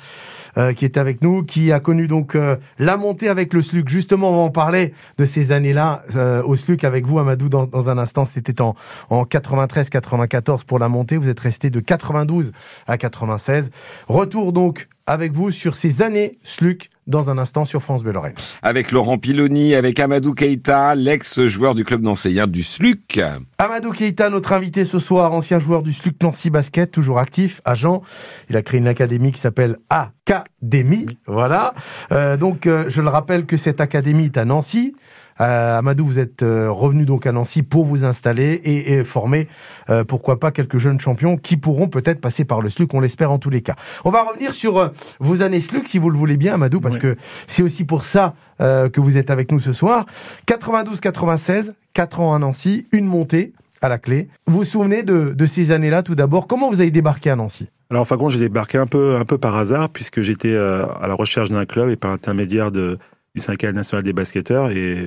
euh, 0.58 0.74
qui 0.74 0.86
est 0.86 0.98
avec 0.98 1.22
nous, 1.22 1.44
qui 1.44 1.72
a 1.72 1.80
connu 1.80 2.08
donc 2.08 2.34
euh, 2.36 2.58
la 2.80 2.98
montée 2.98 3.30
avec 3.30 3.54
le 3.54 3.62
SLUC. 3.62 3.88
Justement, 3.88 4.32
on 4.32 4.36
va 4.36 4.40
en 4.40 4.50
parler 4.50 4.94
de 5.20 5.26
ces 5.26 5.52
années-là 5.52 6.04
au 6.46 6.56
SLUC 6.56 6.84
avec 6.84 7.06
vous 7.06 7.20
Amadou 7.20 7.50
dans, 7.50 7.68
dans 7.68 7.90
un 7.90 7.98
instant. 8.00 8.26
C'était 8.26 8.62
en, 8.62 8.76
en 9.10 9.24
93-94 9.24 10.66
pour 10.66 10.80
la 10.80 10.90
montée. 10.90 11.18
Vous 11.18 11.30
êtes 11.30 11.40
resté 11.40 11.70
de 11.70 11.80
92 11.80 12.52
à 12.88 12.98
96. 12.98 13.70
Retour 14.08 14.54
donc 14.54 14.90
avec 15.06 15.34
vous 15.34 15.52
sur 15.52 15.76
ces 15.76 16.02
années 16.02 16.40
SLUC 16.44 16.90
dans 17.08 17.30
un 17.30 17.38
instant 17.38 17.66
sur 17.66 17.82
France 17.82 18.04
Bleu 18.04 18.12
Lorraine. 18.12 18.36
Avec 18.62 18.92
Laurent 18.92 19.18
Piloni, 19.18 19.76
avec 19.76 20.00
Amadou 20.00 20.34
Keita, 20.34 20.96
l'ex-joueur 20.96 21.76
du 21.76 21.84
club 21.84 22.02
nancéien 22.02 22.48
du 22.48 22.64
SLUC. 22.64 23.22
Amadou 23.58 23.92
Keita, 23.92 24.30
notre 24.30 24.54
invité 24.54 24.86
ce 24.86 25.00
soir, 25.00 25.34
ancien 25.34 25.60
joueur 25.60 25.84
du 25.84 25.94
SLUC 25.94 26.22
Nancy 26.22 26.50
Basket, 26.50 26.92
toujours 26.92 27.20
actif, 27.20 27.62
agent. 27.66 28.02
Il 28.50 28.58
a 28.58 28.62
créé 28.62 28.80
une 28.80 28.88
académie 28.88 29.32
qui 29.32 29.40
s'appelle 29.40 29.78
Académie. 29.90 31.08
Voilà. 31.28 31.74
Euh, 32.12 32.38
donc, 32.38 32.68
euh, 32.68 32.86
je 32.88 33.02
le 33.02 33.10
rappelle 33.10 33.46
que 33.46 33.58
cette 33.58 33.82
académie 33.82 34.26
est 34.26 34.38
à 34.38 34.46
Nancy. 34.46 34.96
Euh, 35.42 35.78
Amadou, 35.80 36.06
vous 36.06 36.20
êtes 36.20 36.44
euh, 36.44 36.70
revenu 36.70 37.06
donc 37.06 37.26
à 37.26 37.32
Nancy 37.32 37.64
pour 37.64 37.86
vous 37.86 38.06
installer 38.06 38.62
et, 38.64 39.04
former, 39.04 39.48
euh, 39.90 40.04
pourquoi 40.04 40.40
pas, 40.40 40.52
quelques 40.52 40.78
jeunes 40.78 41.00
champions 41.00 41.36
qui 41.38 41.58
pourront 41.58 41.88
peut-être 41.88 42.22
passer 42.22 42.46
par 42.46 42.62
le 42.62 42.70
SLUC, 42.70 42.94
on 42.94 43.00
l'espère 43.00 43.32
en 43.32 43.40
tous 43.40 43.50
les 43.50 43.62
cas. 43.62 43.76
On 44.06 44.12
va 44.12 44.24
revenir 44.24 44.54
sur 44.54 44.92
vos 45.20 45.42
années 45.42 45.62
SLUC, 45.62 45.88
si 45.88 45.98
vous 45.98 46.10
le 46.10 46.18
voulez 46.18 46.38
bien, 46.38 46.54
Amadou, 46.54 46.80
parce 46.80 46.98
que 46.98 47.18
c'est 47.48 47.64
aussi 47.64 47.84
pour 47.84 48.04
ça 48.04 48.36
que 48.60 49.00
vous 49.00 49.18
êtes 49.18 49.32
avec 49.32 49.52
nous 49.52 49.60
ce 49.60 49.74
soir. 49.74 50.06
92-96, 50.48 51.72
4 51.94 52.20
ans 52.20 52.36
à 52.36 52.40
Nancy, 52.40 52.86
une 52.92 53.06
montée 53.06 53.54
à 53.82 53.90
la 53.90 53.98
clé. 53.98 54.28
Vous 54.46 54.58
vous 54.58 54.64
souvenez 54.64 55.02
de, 55.02 55.46
ces 55.48 55.72
années-là 55.72 56.04
tout 56.04 56.16
d'abord? 56.16 56.48
Comment 56.48 56.70
vous 56.70 56.82
avez 56.82 56.92
débarqué 56.92 57.32
à 57.32 57.36
Nancy? 57.36 57.70
Alors, 57.90 58.06
en 58.10 58.30
j'ai 58.30 58.40
débarqué 58.40 58.78
un 58.78 58.86
peu, 58.86 59.16
un 59.16 59.26
peu 59.26 59.38
par 59.38 59.56
hasard, 59.56 59.90
puisque 59.90 60.22
j'étais 60.22 60.56
à 60.56 61.08
la 61.08 61.16
recherche 61.16 61.50
d'un 61.50 61.66
club 61.66 61.90
et 61.90 61.96
par 61.96 62.12
l'intermédiaire 62.12 62.72
de, 62.72 63.00
du 63.36 63.42
syndicat 63.42 63.72
national 63.72 64.04
des 64.04 64.14
basketteurs. 64.14 64.70
Et 64.72 65.06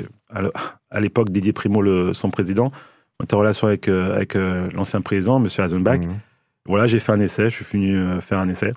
à 0.91 1.01
l'époque, 1.01 1.31
Didier 1.31 1.53
Primo, 1.53 1.83
le, 1.83 2.13
son 2.13 2.31
président, 2.31 2.71
était 3.23 3.35
en 3.35 3.39
relation 3.39 3.67
avec, 3.67 3.89
euh, 3.89 4.15
avec 4.15 4.37
euh, 4.37 4.69
l'ancien 4.73 5.01
président, 5.01 5.43
M. 5.43 5.49
Hazenbach. 5.59 6.01
Mhm. 6.01 6.19
Voilà, 6.67 6.87
j'ai 6.87 6.99
fait 6.99 7.13
un 7.13 7.21
essai, 7.21 7.51
je 7.51 7.57
suis 7.57 7.65
venu 7.65 7.97
euh, 7.97 8.21
faire 8.21 8.39
un 8.39 8.49
essai. 8.49 8.73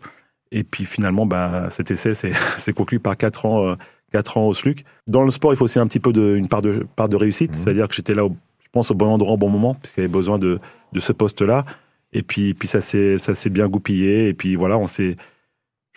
Et 0.52 0.64
puis 0.64 0.86
finalement, 0.86 1.26
bah, 1.26 1.68
cet 1.70 1.92
essai 1.92 2.14
s'est 2.14 2.74
conclu 2.76 3.00
par 3.00 3.18
quatre 3.18 3.46
ans, 3.46 3.76
quatre 4.12 4.38
ans 4.38 4.48
au 4.48 4.54
SLUC. 4.54 4.86
Dans 5.08 5.24
le 5.24 5.32
sport, 5.32 5.54
il 5.54 5.58
faut 5.58 5.66
aussi 5.66 5.80
un 5.80 5.88
petit 5.88 6.00
peu 6.00 6.14
de, 6.14 6.36
une 6.36 6.48
part 6.48 6.62
de, 6.62 6.86
part 6.96 7.10
de 7.10 7.16
réussite, 7.16 7.52
mhm. 7.52 7.64
c'est-à-dire 7.64 7.88
que 7.88 7.96
j'étais 7.96 8.14
là, 8.14 8.28
je 8.62 8.68
pense, 8.72 8.92
au 8.92 8.96
bon 8.96 9.08
endroit, 9.08 9.34
au 9.34 9.38
bon 9.38 9.50
moment, 9.50 9.76
puisqu'il 9.76 10.02
y 10.02 10.04
avait 10.04 10.12
besoin 10.12 10.40
de, 10.40 10.60
de 10.94 11.00
ce 11.00 11.12
poste-là. 11.12 11.66
Et 12.14 12.24
puis, 12.24 12.54
puis 12.54 12.68
ça 12.68 12.80
s'est 12.80 13.50
bien 13.50 13.68
goupillé. 13.68 14.30
Et 14.30 14.34
puis 14.34 14.56
voilà, 14.56 14.78
on 14.78 14.88
s'est 14.88 15.16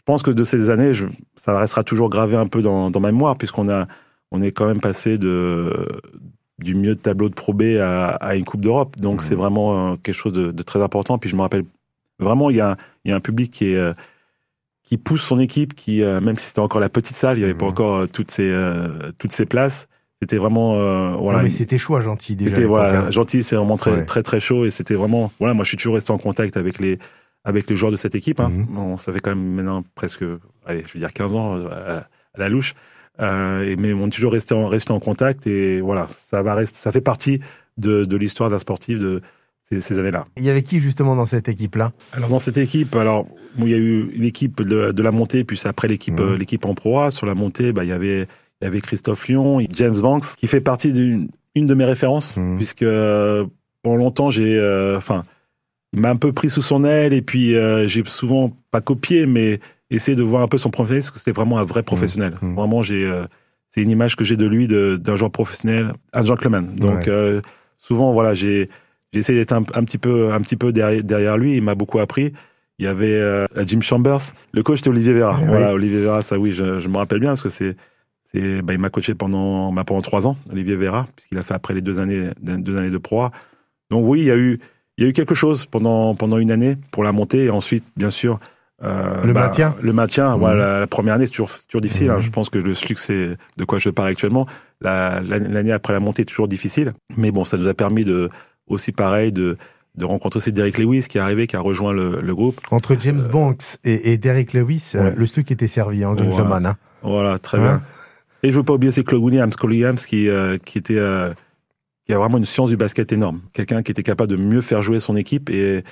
je 0.00 0.04
pense 0.06 0.22
que 0.22 0.30
de 0.30 0.44
ces 0.44 0.70
années, 0.70 0.94
je, 0.94 1.04
ça 1.36 1.58
restera 1.58 1.84
toujours 1.84 2.08
gravé 2.08 2.34
un 2.34 2.46
peu 2.46 2.62
dans, 2.62 2.90
dans 2.90 3.00
ma 3.00 3.12
mémoire, 3.12 3.36
puisqu'on 3.36 3.68
a, 3.68 3.86
on 4.30 4.40
est 4.40 4.50
quand 4.50 4.64
même 4.64 4.80
passé 4.80 5.18
de, 5.18 5.86
du 6.58 6.74
mieux 6.74 6.94
de 6.94 7.00
tableau 7.00 7.28
de 7.28 7.34
Pro 7.34 7.52
B 7.52 7.76
à, 7.78 8.08
à 8.12 8.34
une 8.34 8.46
Coupe 8.46 8.62
d'Europe. 8.62 8.98
Donc 8.98 9.18
mmh. 9.18 9.24
c'est 9.24 9.34
vraiment 9.34 9.92
euh, 9.92 9.96
quelque 10.02 10.14
chose 10.14 10.32
de, 10.32 10.52
de, 10.52 10.62
très 10.62 10.80
important. 10.80 11.18
Puis 11.18 11.28
je 11.28 11.36
me 11.36 11.42
rappelle 11.42 11.64
vraiment, 12.18 12.48
il 12.48 12.56
y 12.56 12.62
a, 12.62 12.78
il 13.04 13.10
y 13.10 13.12
a 13.12 13.16
un 13.16 13.20
public 13.20 13.52
qui 13.52 13.72
est 13.72 13.76
euh, 13.76 13.92
qui 14.82 14.96
pousse 14.96 15.22
son 15.22 15.38
équipe, 15.38 15.74
qui 15.74 16.02
euh, 16.02 16.22
même 16.22 16.38
si 16.38 16.46
c'était 16.46 16.60
encore 16.60 16.80
la 16.80 16.88
petite 16.88 17.14
salle, 17.14 17.36
il 17.36 17.40
n'y 17.40 17.44
avait 17.44 17.52
pas 17.52 17.66
encore 17.66 18.08
toutes 18.08 18.30
ces 18.30 18.50
toutes 19.18 19.32
ces 19.32 19.44
places. 19.44 19.86
C'était 20.22 20.38
vraiment 20.38 21.16
voilà. 21.18 21.42
mais 21.42 21.50
c'était 21.50 21.76
chaud, 21.76 22.00
gentil. 22.00 22.36
Déjà 22.36 22.54
c'était 22.54 22.66
voilà, 22.66 23.02
hein. 23.02 23.10
gentil, 23.10 23.42
c'est 23.42 23.56
vraiment 23.56 23.76
très 23.76 24.06
très 24.06 24.22
très 24.22 24.40
chaud 24.40 24.64
et 24.64 24.70
c'était 24.70 24.94
vraiment 24.94 25.30
voilà. 25.38 25.52
Moi, 25.52 25.64
je 25.64 25.68
suis 25.68 25.76
toujours 25.76 25.96
resté 25.96 26.10
en 26.10 26.18
contact 26.18 26.56
avec 26.56 26.80
les 26.80 26.98
avec 27.44 27.68
les 27.68 27.76
joueurs 27.76 27.92
de 27.92 27.96
cette 27.96 28.14
équipe. 28.14 28.40
Hein. 28.40 28.50
Mhm. 28.50 28.98
ça 28.98 29.12
fait 29.12 29.20
quand 29.20 29.34
même 29.34 29.54
maintenant 29.54 29.84
presque, 29.94 30.24
allez, 30.66 30.82
je 30.86 30.92
veux 30.94 31.00
dire 31.00 31.12
15 31.12 31.34
ans 31.34 31.56
euh, 31.56 31.68
à, 31.70 32.06
la 32.38 32.48
louche. 32.48 32.74
Euh, 33.20 33.76
mais 33.78 33.92
on 33.92 34.06
est 34.06 34.10
toujours 34.10 34.32
resté 34.32 34.54
en, 34.54 34.68
resté 34.68 34.92
en 34.92 35.00
contact 35.00 35.46
et 35.46 35.80
voilà, 35.80 36.08
ça 36.10 36.42
va 36.42 36.54
rester, 36.54 36.78
ça 36.78 36.90
fait 36.90 37.02
partie 37.02 37.40
de, 37.76 38.04
de 38.04 38.16
l'histoire 38.16 38.48
d'un 38.48 38.58
sportif 38.58 38.98
de 38.98 39.20
ces, 39.68 39.80
ces 39.80 39.98
années-là. 39.98 40.26
Il 40.38 40.44
y 40.44 40.50
avait 40.50 40.62
qui 40.62 40.80
justement 40.80 41.16
dans 41.16 41.26
cette 41.26 41.48
équipe-là? 41.48 41.92
Alors 42.12 42.30
dans 42.30 42.40
cette 42.40 42.56
équipe, 42.56 42.94
alors 42.96 43.26
il 43.58 43.68
y 43.68 43.74
a 43.74 43.78
eu 43.78 44.10
l'équipe 44.16 44.62
de, 44.62 44.92
de, 44.92 45.02
la 45.02 45.12
montée, 45.12 45.44
puis 45.44 45.60
après 45.64 45.88
l'équipe 45.88 46.18
mhm. 46.18 46.36
l'équipe 46.36 46.64
en 46.64 46.74
proie. 46.74 47.10
Sur 47.10 47.26
la 47.26 47.34
montée, 47.34 47.72
bah, 47.72 47.84
il 47.84 47.88
y 47.88 47.92
avait 47.92 48.22
il 48.62 48.64
y 48.64 48.66
avait 48.66 48.80
Christophe 48.80 49.26
Lyon, 49.28 49.60
James 49.70 50.00
Banks, 50.00 50.36
qui 50.36 50.46
fait 50.46 50.60
partie 50.60 50.92
d'une 50.92 51.28
une 51.56 51.66
de 51.66 51.74
mes 51.74 51.84
références, 51.84 52.36
mhm. 52.36 52.56
puisque 52.56 52.82
euh, 52.82 53.44
pendant 53.82 53.96
longtemps 53.96 54.30
j'ai, 54.30 54.58
enfin 54.96 55.24
il 55.92 56.00
m'a 56.00 56.10
un 56.10 56.16
peu 56.16 56.32
pris 56.32 56.50
sous 56.50 56.62
son 56.62 56.84
aile 56.84 57.12
et 57.12 57.22
puis 57.22 57.54
euh, 57.56 57.88
j'ai 57.88 58.02
souvent 58.06 58.56
pas 58.70 58.80
copié 58.80 59.26
mais 59.26 59.60
essayé 59.90 60.16
de 60.16 60.22
voir 60.22 60.42
un 60.42 60.48
peu 60.48 60.58
son 60.58 60.70
professionnel 60.70 61.02
parce 61.02 61.10
que 61.10 61.18
c'était 61.18 61.32
vraiment 61.32 61.58
un 61.58 61.64
vrai 61.64 61.82
professionnel. 61.82 62.34
Mmh, 62.40 62.46
mmh. 62.46 62.54
Vraiment 62.54 62.82
j'ai 62.82 63.06
euh, 63.06 63.24
c'est 63.68 63.82
une 63.82 63.90
image 63.90 64.16
que 64.16 64.24
j'ai 64.24 64.36
de 64.36 64.46
lui 64.46 64.66
d'un 64.66 65.16
joueur 65.16 65.30
professionnel, 65.30 65.92
un 66.12 66.24
gentleman. 66.24 66.74
Donc 66.74 67.08
euh, 67.08 67.40
souvent 67.78 68.12
voilà, 68.12 68.34
j'ai 68.34 68.68
j'ai 69.12 69.20
essayé 69.20 69.38
d'être 69.38 69.52
un, 69.52 69.62
petit 69.62 69.98
peu 69.98 70.32
un 70.32 70.40
petit 70.40 70.56
peu 70.56 70.72
derrière, 70.72 71.02
derrière 71.02 71.36
lui, 71.36 71.56
il 71.56 71.62
m'a 71.62 71.74
beaucoup 71.74 71.98
appris. 71.98 72.32
Il 72.78 72.84
y 72.84 72.86
avait 72.86 73.20
Jim 73.66 73.80
Chambers, 73.80 74.20
le 74.52 74.62
coach 74.62 74.78
c'était 74.78 74.90
Olivier 74.90 75.12
Vera. 75.12 75.38
Voilà, 75.46 75.74
Olivier 75.74 76.02
Vera, 76.02 76.22
ça 76.22 76.38
oui, 76.38 76.52
je, 76.52 76.80
je 76.80 76.88
me 76.88 76.96
rappelle 76.96 77.18
bien 77.20 77.30
parce 77.30 77.42
que 77.42 77.50
c'est 77.50 77.76
c'est 78.32 78.62
bah, 78.62 78.72
il 78.72 78.78
m'a 78.78 78.90
coaché 78.90 79.14
pendant 79.14 79.72
bah, 79.72 79.84
pendant 79.84 80.02
trois 80.02 80.26
ans, 80.26 80.36
Olivier 80.50 80.76
Vera, 80.76 81.06
puisqu'il 81.14 81.36
a 81.38 81.42
fait 81.42 81.54
après 81.54 81.74
les 81.74 81.80
deux 81.80 81.98
années 81.98 82.30
deux 82.40 82.76
années 82.76 82.90
de 82.90 82.98
proie. 82.98 83.32
Donc 83.90 84.04
oui, 84.06 84.20
il 84.20 84.26
y 84.26 84.30
a 84.30 84.36
eu 84.36 84.60
il 85.00 85.04
y 85.04 85.06
a 85.06 85.10
eu 85.10 85.12
quelque 85.14 85.34
chose 85.34 85.64
pendant 85.64 86.14
pendant 86.14 86.36
une 86.38 86.50
année 86.50 86.76
pour 86.90 87.04
la 87.04 87.12
montée 87.12 87.44
et 87.46 87.50
ensuite 87.50 87.84
bien 87.96 88.10
sûr 88.10 88.38
euh, 88.82 89.24
le 89.24 89.32
bah, 89.32 89.46
maintien. 89.46 89.74
Le 89.82 89.92
maintien. 89.92 90.36
Mmh. 90.36 90.40
Voilà, 90.40 90.80
la, 90.80 90.86
première 90.86 91.14
année 91.14 91.26
c'est 91.26 91.32
toujours 91.32 91.50
toujours 91.66 91.80
difficile. 91.80 92.10
Hein. 92.10 92.18
Mmh. 92.18 92.22
Je 92.22 92.30
pense 92.30 92.50
que 92.50 92.58
le 92.58 92.74
SLUC 92.74 92.98
c'est 92.98 93.36
de 93.56 93.64
quoi 93.64 93.78
je 93.78 93.88
parle 93.88 94.08
actuellement. 94.08 94.46
L'année 94.82 95.72
après 95.72 95.92
la 95.94 96.00
montée 96.00 96.22
est 96.22 96.26
toujours 96.26 96.48
difficile, 96.48 96.92
mais 97.16 97.30
bon 97.30 97.44
ça 97.44 97.56
nous 97.56 97.66
a 97.66 97.74
permis 97.74 98.04
de 98.04 98.30
aussi 98.68 98.92
pareil 98.92 99.32
de 99.32 99.56
de 99.96 100.04
rencontrer 100.04 100.38
aussi 100.38 100.52
Derek 100.52 100.78
Lewis 100.78 101.06
qui 101.08 101.18
est 101.18 101.20
arrivé, 101.20 101.46
qui 101.46 101.56
a 101.56 101.60
rejoint 101.60 101.92
le, 101.92 102.20
le 102.22 102.34
groupe. 102.34 102.60
Entre 102.70 102.96
James 103.00 103.22
Banks 103.24 103.64
et, 103.84 104.12
et 104.12 104.18
Derek 104.18 104.52
Lewis, 104.52 104.92
euh, 104.94 105.12
le 105.16 105.26
Stuck 105.26 105.50
était 105.50 105.66
servi 105.66 106.04
en 106.04 106.14
Voilà. 106.14 106.30
gentleman. 106.30 106.66
Hein. 106.66 106.76
Voilà, 107.02 107.38
très 107.38 107.58
Hein 107.58 107.62
bien. 107.62 107.82
Et 108.42 108.52
je 108.52 108.56
veux 108.56 108.62
pas 108.62 108.74
oublier 108.74 108.92
c'est 108.92 109.04
Claude 109.04 109.22
Williams, 109.22 109.56
Claude 109.56 109.72
Williams 109.72 110.06
qui 110.06 110.28
euh, 110.28 110.58
qui 110.64 110.78
était 110.78 110.98
euh, 112.10 112.14
qui 112.14 112.14
a 112.14 112.18
vraiment 112.18 112.38
une 112.38 112.44
science 112.44 112.70
du 112.70 112.76
basket 112.76 113.12
énorme, 113.12 113.40
quelqu'un 113.52 113.82
qui 113.82 113.90
était 113.92 114.02
capable 114.02 114.30
de 114.30 114.36
mieux 114.36 114.60
faire 114.62 114.82
jouer 114.82 115.00
son 115.00 115.16
équipe 115.16 115.50
et 115.50 115.82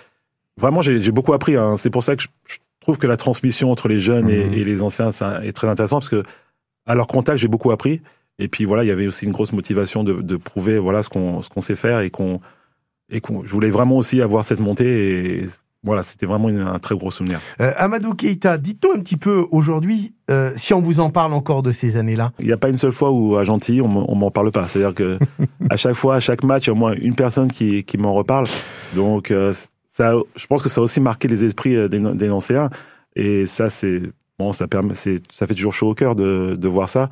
vraiment 0.58 0.82
j'ai 0.82 1.12
beaucoup 1.12 1.32
appris. 1.32 1.56
Hein. 1.56 1.76
C'est 1.78 1.90
pour 1.90 2.02
ça 2.04 2.16
que 2.16 2.22
je, 2.22 2.28
je 2.46 2.58
trouve 2.80 2.98
que 2.98 3.06
la 3.06 3.16
transmission 3.16 3.70
entre 3.70 3.88
les 3.88 4.00
jeunes 4.00 4.28
et, 4.28 4.44
Mhm. 4.44 4.52
et 4.54 4.64
les 4.64 4.82
anciens 4.82 5.12
ça 5.12 5.44
est 5.44 5.52
très 5.52 5.68
intéressant 5.68 5.98
parce 5.98 6.08
que 6.08 6.22
à 6.86 6.94
leur 6.94 7.06
contact 7.06 7.38
j'ai 7.38 7.48
beaucoup 7.48 7.70
appris. 7.70 8.00
Et 8.40 8.48
puis 8.48 8.64
voilà, 8.66 8.84
il 8.84 8.86
y 8.86 8.90
avait 8.92 9.06
aussi 9.06 9.24
une 9.24 9.32
grosse 9.32 9.52
motivation 9.52 10.04
de, 10.04 10.14
de 10.22 10.36
prouver 10.36 10.78
voilà 10.78 11.02
ce 11.02 11.08
qu'on 11.08 11.42
ce 11.42 11.48
qu'on 11.50 11.60
sait 11.62 11.76
faire 11.76 12.00
et 12.00 12.10
qu'on 12.10 12.40
et 13.10 13.20
qu'on 13.20 13.44
je 13.44 13.50
voulais 13.52 13.70
vraiment 13.70 13.96
aussi 13.96 14.22
avoir 14.22 14.44
cette 14.44 14.60
montée 14.60 15.42
et 15.42 15.48
voilà 15.84 16.02
c'était 16.02 16.26
vraiment 16.26 16.48
une- 16.48 16.60
un 16.60 16.78
très 16.78 16.94
gros 16.96 17.10
souvenir. 17.10 17.40
Euh, 17.60 17.72
Amadou 17.76 18.14
Keita, 18.14 18.58
dites-nous 18.58 18.92
un 18.96 19.00
petit 19.00 19.16
peu 19.16 19.46
aujourd'hui 19.50 20.14
euh, 20.30 20.50
si 20.56 20.74
on 20.74 20.80
vous 20.82 21.00
en 21.00 21.10
parle 21.10 21.32
encore 21.32 21.62
de 21.62 21.72
ces 21.72 21.96
années-là. 21.96 22.32
Il 22.40 22.46
n'y 22.46 22.52
a 22.52 22.56
pas 22.56 22.68
une 22.68 22.76
seule 22.78 22.92
fois 22.92 23.10
où 23.10 23.36
à 23.36 23.44
Gentilly, 23.44 23.80
on 23.80 23.88
m'en- 23.88 24.30
parle 24.30 24.50
pas. 24.50 24.66
C'est-à-dire 24.68 24.94
que 24.94 25.18
à 25.70 25.76
chaque 25.76 25.94
fois, 25.94 26.16
à 26.16 26.20
chaque 26.20 26.42
match, 26.44 26.66
il 26.66 26.66
y 26.66 26.70
a 26.70 26.72
au 26.74 26.76
moins 26.76 26.92
une 27.00 27.14
personne 27.14 27.50
qui, 27.50 27.82
qui 27.84 27.96
m'en 27.96 28.12
reparle. 28.12 28.46
Donc, 28.94 29.30
euh, 29.30 29.54
ça, 29.86 30.12
je 30.36 30.46
pense 30.46 30.62
que 30.62 30.68
ça 30.68 30.80
a 30.80 30.84
aussi 30.84 31.00
marqué 31.00 31.28
les 31.28 31.44
esprits 31.44 31.74
des, 31.88 31.98
des 32.00 32.28
Nancéens. 32.28 32.68
Et 33.16 33.46
ça, 33.46 33.70
c'est 33.70 34.02
bon, 34.38 34.52
ça 34.52 34.68
permet, 34.68 34.94
ça 34.94 35.46
fait 35.46 35.54
toujours 35.54 35.72
chaud 35.72 35.88
au 35.90 35.94
cœur 35.94 36.14
de, 36.14 36.56
de 36.56 36.68
voir 36.68 36.88
ça. 36.88 37.08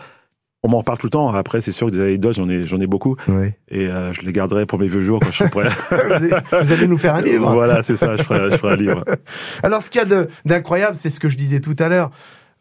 On 0.67 0.69
m'en 0.69 0.79
reparle 0.79 0.99
tout 0.99 1.07
le 1.07 1.11
temps. 1.11 1.33
Après, 1.33 1.61
c'est 1.61 1.71
sûr 1.71 1.87
que 1.87 1.93
des 1.93 2.01
anecdotes, 2.03 2.35
j'en 2.35 2.49
ai, 2.49 2.67
j'en 2.67 2.81
ai 2.81 2.89
beaucoup. 2.89 3.15
Oui. 3.29 3.53
Et 3.69 3.87
euh, 3.87 4.13
je 4.13 4.23
les 4.23 4.33
garderai 4.33 4.67
pour 4.67 4.81
mes 4.81 4.89
vieux 4.89 5.01
jours 5.01 5.21
quand 5.21 5.31
je 5.31 5.37
serai 5.37 5.49
prêt. 5.49 5.69
vous 6.65 6.73
allez 6.73 6.89
nous 6.89 6.99
faire 6.99 7.15
un 7.15 7.21
livre. 7.21 7.53
voilà, 7.53 7.85
c'est 7.85 7.95
ça. 7.95 8.17
Je 8.17 8.25
ferai, 8.25 8.51
je 8.51 8.57
ferai 8.57 8.73
un 8.73 8.77
livre. 8.77 9.05
Alors, 9.63 9.81
ce 9.85 9.91
qu'il 9.91 10.01
y 10.01 10.03
a 10.03 10.07
de- 10.07 10.29
d'incroyable, 10.45 10.97
c'est 10.97 11.09
ce 11.09 11.21
que 11.21 11.29
je 11.29 11.37
disais 11.37 11.61
tout 11.61 11.77
à 11.79 11.89
l'heure. 11.89 12.11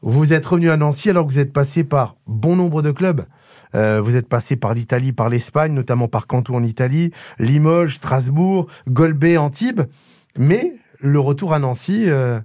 Vous 0.04 0.34
êtes 0.34 0.46
revenu 0.46 0.70
à 0.70 0.78
Nancy 0.78 1.10
alors 1.10 1.26
que 1.26 1.32
vous 1.34 1.40
êtes 1.40 1.52
passé 1.52 1.84
par 1.84 2.16
bon 2.28 2.56
nombre 2.56 2.84
de 2.84 2.92
clubs. 2.92 3.26
Euh, 3.74 4.00
vous 4.02 4.16
êtes 4.16 4.30
passé 4.30 4.56
par 4.56 4.76
l'Italie, 4.76 5.12
par 5.12 5.30
l'Espagne, 5.30 5.74
notamment 5.74 6.08
par 6.08 6.28
Canton 6.28 6.58
en 6.58 6.64
Italie, 6.64 7.10
Limoges, 7.40 7.96
Strasbourg, 7.96 8.68
Golbet, 8.88 9.38
Antibes. 9.38 9.82
Mais 10.38 10.74
le 11.00 11.20
retour 11.20 11.54
à 11.54 11.60
Nancy, 11.60 12.04
euh, 12.06 12.40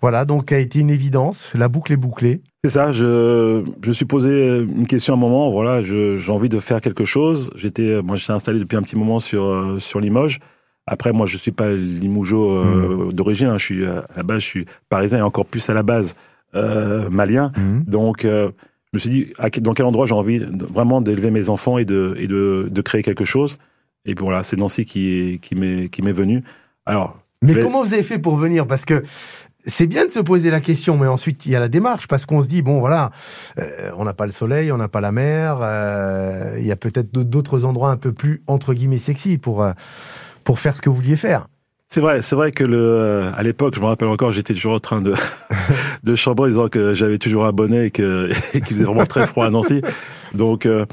voilà, 0.00 0.24
donc 0.24 0.50
a 0.50 0.58
été 0.58 0.78
une 0.78 0.88
évidence. 0.90 1.52
La 1.54 1.68
boucle 1.68 1.92
est 1.92 1.96
bouclée. 1.96 2.40
C'est 2.64 2.70
ça, 2.70 2.90
je, 2.92 3.62
je 3.82 3.88
me 3.88 3.92
suis 3.92 4.04
posé 4.04 4.58
une 4.58 4.86
question 4.88 5.14
à 5.14 5.16
un 5.16 5.20
moment, 5.20 5.50
voilà, 5.52 5.80
j'ai 5.82 6.18
envie 6.32 6.48
de 6.48 6.58
faire 6.58 6.80
quelque 6.80 7.04
chose. 7.04 7.50
J'étais, 7.54 8.02
moi, 8.02 8.16
j'étais 8.16 8.32
installé 8.32 8.58
depuis 8.58 8.76
un 8.76 8.82
petit 8.82 8.96
moment 8.96 9.20
sur, 9.20 9.44
euh, 9.44 9.78
sur 9.78 10.00
Limoges. 10.00 10.40
Après, 10.86 11.12
moi, 11.12 11.26
je 11.26 11.38
suis 11.38 11.52
pas 11.52 11.70
limougeau 11.72 12.56
euh, 12.56 13.12
d'origine, 13.12 13.48
hein. 13.48 13.58
je 13.58 13.64
suis, 13.64 13.84
euh, 13.84 14.00
à 14.00 14.16
la 14.18 14.22
base, 14.24 14.40
je 14.40 14.46
suis 14.46 14.66
parisien 14.88 15.18
et 15.18 15.22
encore 15.22 15.46
plus 15.46 15.68
à 15.70 15.74
la 15.74 15.84
base, 15.84 16.16
euh, 16.56 17.08
malien. 17.10 17.52
Donc, 17.86 18.24
euh, 18.24 18.50
je 18.92 18.96
me 18.96 18.98
suis 18.98 19.10
dit, 19.10 19.32
à 19.38 19.50
dans 19.50 19.74
quel 19.74 19.86
endroit 19.86 20.06
j'ai 20.06 20.14
envie 20.14 20.40
de- 20.40 20.64
vraiment 20.64 21.00
d'élever 21.00 21.30
mes 21.30 21.50
enfants 21.50 21.78
et 21.78 21.84
de, 21.84 22.16
et 22.18 22.26
de, 22.26 22.66
de 22.70 22.80
créer 22.80 23.02
quelque 23.04 23.24
chose. 23.26 23.58
Et 24.04 24.14
puis 24.16 24.24
voilà, 24.24 24.42
c'est 24.42 24.56
Nancy 24.56 24.84
qui, 24.84 25.10
est- 25.34 25.38
qui 25.38 25.54
m'est, 25.54 25.88
qui 25.90 26.02
m'est 26.02 26.12
venu. 26.12 26.42
Alors, 26.86 27.18
Mais 27.42 27.52
vais- 27.52 27.62
comment 27.62 27.84
vous 27.84 27.92
avez 27.92 28.02
fait 28.02 28.18
pour 28.18 28.36
venir? 28.36 28.66
Parce 28.66 28.84
que 28.86 29.04
c'est 29.68 29.86
bien 29.86 30.06
de 30.06 30.10
se 30.10 30.20
poser 30.20 30.50
la 30.50 30.60
question, 30.60 30.96
mais 30.96 31.06
ensuite 31.06 31.46
il 31.46 31.52
y 31.52 31.56
a 31.56 31.60
la 31.60 31.68
démarche, 31.68 32.08
parce 32.08 32.26
qu'on 32.26 32.42
se 32.42 32.48
dit 32.48 32.62
bon 32.62 32.80
voilà, 32.80 33.10
euh, 33.58 33.90
on 33.96 34.04
n'a 34.04 34.14
pas 34.14 34.26
le 34.26 34.32
soleil, 34.32 34.72
on 34.72 34.76
n'a 34.76 34.88
pas 34.88 35.00
la 35.00 35.12
mer, 35.12 35.58
euh, 35.62 36.56
il 36.58 36.66
y 36.66 36.72
a 36.72 36.76
peut-être 36.76 37.12
d'autres 37.12 37.64
endroits 37.64 37.90
un 37.90 37.96
peu 37.96 38.12
plus 38.12 38.42
entre 38.46 38.74
guillemets 38.74 38.98
sexy 38.98 39.38
pour 39.38 39.62
euh, 39.62 39.72
pour 40.44 40.58
faire 40.58 40.74
ce 40.74 40.82
que 40.82 40.88
vous 40.88 40.96
vouliez 40.96 41.16
faire. 41.16 41.46
C'est 41.90 42.02
vrai, 42.02 42.20
c'est 42.20 42.36
vrai 42.36 42.52
que 42.52 42.64
le, 42.64 42.76
euh, 42.78 43.30
à 43.34 43.42
l'époque, 43.42 43.74
je 43.74 43.80
me 43.80 43.86
rappelle 43.86 44.08
encore, 44.08 44.30
j'étais 44.30 44.52
toujours 44.52 44.74
en 44.74 44.78
train 44.78 45.00
de, 45.00 45.14
de 46.04 46.14
chambrer 46.16 46.50
disant 46.50 46.68
que 46.68 46.92
j'avais 46.92 47.16
toujours 47.16 47.46
un 47.46 47.52
bonnet 47.52 47.86
et 47.86 47.90
que, 47.90 48.30
et 48.54 48.60
qu'il 48.60 48.76
faisait 48.76 48.84
vraiment 48.84 49.06
très 49.06 49.26
froid 49.26 49.46
à 49.46 49.50
Nancy. 49.50 49.80
Donc, 50.34 50.66
euh, 50.66 50.84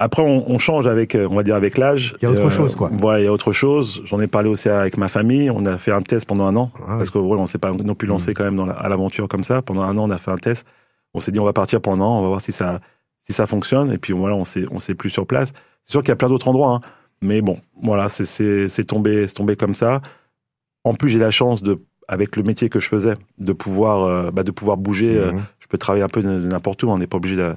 après, 0.00 0.22
on, 0.22 0.50
on 0.50 0.58
change 0.58 0.86
avec, 0.88 1.14
euh, 1.14 1.28
on 1.30 1.36
va 1.36 1.42
dire, 1.44 1.54
avec 1.54 1.78
l'âge. 1.78 2.16
Il 2.20 2.24
y 2.24 2.26
a 2.26 2.30
autre 2.30 2.48
chose, 2.50 2.74
quoi. 2.74 2.90
Ouais, 2.90 3.22
il 3.22 3.24
y 3.26 3.28
a 3.28 3.32
autre 3.32 3.52
chose. 3.52 4.02
J'en 4.06 4.20
ai 4.20 4.26
parlé 4.26 4.48
aussi 4.48 4.68
avec 4.68 4.96
ma 4.96 5.08
famille. 5.08 5.50
On 5.50 5.64
a 5.66 5.76
fait 5.78 5.92
un 5.92 6.02
test 6.02 6.26
pendant 6.26 6.46
un 6.46 6.56
an. 6.56 6.72
Ah 6.88 6.96
parce 6.98 7.10
que, 7.10 7.18
ouais, 7.18 7.38
on 7.38 7.46
s'est 7.46 7.58
pas 7.58 7.70
non 7.72 7.94
plus 7.94 8.08
Mm. 8.08 8.10
lancé 8.10 8.34
quand 8.34 8.44
même 8.44 8.56
dans 8.56 8.66
la- 8.66 8.72
à 8.72 8.88
l'aventure 8.88 9.28
comme 9.28 9.44
ça. 9.44 9.62
Pendant 9.62 9.82
un 9.82 9.96
an, 9.98 10.08
on 10.08 10.10
a 10.10 10.18
fait 10.18 10.30
un 10.32 10.38
test. 10.38 10.66
On 11.14 11.20
s'est 11.20 11.30
dit, 11.32 11.38
on 11.38 11.44
va 11.44 11.52
partir 11.52 11.80
pendant 11.80 12.04
un 12.04 12.06
an, 12.08 12.18
on 12.18 12.22
va 12.22 12.28
voir 12.28 12.40
si 12.40 12.50
ça, 12.52 12.80
si 13.24 13.32
ça 13.32 13.46
fonctionne. 13.46 13.92
Et 13.92 13.98
puis, 13.98 14.12
voilà, 14.12 14.34
on 14.34 14.44
s'est, 14.44 14.64
on 14.72 14.80
s'est 14.80 14.94
plus 14.94 15.10
sur 15.10 15.26
place. 15.26 15.52
C'est 15.84 15.92
sûr 15.92 16.00
qu'il 16.02 16.08
y 16.08 16.12
a 16.12 16.16
plein 16.16 16.28
d'autres 16.28 16.48
endroits, 16.48 16.72
hein. 16.74 16.80
Mais 17.22 17.42
bon, 17.42 17.56
voilà, 17.82 18.08
c'est, 18.08 18.24
c'est, 18.24 18.68
c'est 18.70 18.84
tombé, 18.84 19.28
c'est 19.28 19.34
tombé 19.34 19.54
comme 19.54 19.74
ça. 19.74 20.00
En 20.84 20.94
plus, 20.94 21.10
j'ai 21.10 21.18
la 21.18 21.30
chance 21.30 21.62
de, 21.62 21.78
avec 22.08 22.36
le 22.36 22.42
métier 22.42 22.70
que 22.70 22.80
je 22.80 22.88
faisais, 22.88 23.14
de 23.38 23.52
pouvoir, 23.52 24.04
euh, 24.04 24.30
bah, 24.30 24.42
de 24.42 24.50
pouvoir 24.50 24.78
bouger. 24.78 25.18
euh, 25.18 25.32
Mhm. 25.32 25.40
je 25.58 25.66
peux 25.68 25.76
travailler 25.78 26.02
un 26.04 26.08
peu 26.08 26.22
n'importe 26.22 26.82
où. 26.82 26.88
On 26.88 26.96
n'est 26.96 27.06
pas 27.06 27.18
obligé 27.18 27.36
de, 27.36 27.52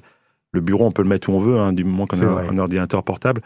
le 0.54 0.62
bureau, 0.62 0.86
on 0.86 0.92
peut 0.92 1.04
le 1.04 1.10
mettre 1.10 1.30
où 1.30 1.34
on 1.34 1.40
veut, 1.40 1.60
hein, 1.60 1.74
du 1.74 1.84
moment 1.84 2.06
qu'on 2.06 2.22
a 2.22 2.26
vrai. 2.26 2.48
un, 2.48 2.58
ordinateur 2.58 3.04
portable. 3.04 3.42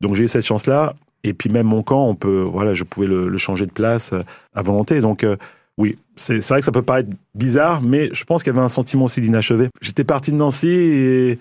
Donc, 0.00 0.14
j'ai 0.14 0.24
eu 0.24 0.28
cette 0.28 0.46
chance-là. 0.46 0.94
Et 1.24 1.34
puis, 1.34 1.50
même 1.50 1.66
mon 1.66 1.82
camp, 1.82 2.08
on 2.08 2.14
peut, 2.14 2.40
voilà, 2.40 2.74
je 2.74 2.84
pouvais 2.84 3.06
le, 3.06 3.28
le 3.28 3.38
changer 3.38 3.66
de 3.66 3.72
place 3.72 4.12
euh, 4.12 4.22
à 4.54 4.62
volonté. 4.62 5.00
Donc, 5.00 5.22
euh, 5.24 5.36
oui, 5.78 5.96
c'est, 6.16 6.40
c'est 6.40 6.54
vrai 6.54 6.60
que 6.60 6.64
ça 6.64 6.72
peut 6.72 6.82
paraître 6.82 7.10
bizarre, 7.34 7.82
mais 7.82 8.10
je 8.12 8.24
pense 8.24 8.42
qu'il 8.42 8.52
y 8.52 8.56
avait 8.56 8.64
un 8.64 8.68
sentiment 8.68 9.04
aussi 9.04 9.20
d'inachevé. 9.20 9.68
J'étais 9.80 10.04
parti 10.04 10.30
de 10.30 10.36
Nancy 10.36 10.68
et, 10.68 11.38